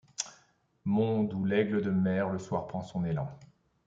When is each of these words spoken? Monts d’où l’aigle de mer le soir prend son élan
Monts 0.83 1.27
d’où 1.29 1.45
l’aigle 1.45 1.83
de 1.83 1.91
mer 1.91 2.27
le 2.31 2.39
soir 2.39 2.65
prend 2.65 2.81
son 2.81 3.05
élan 3.05 3.29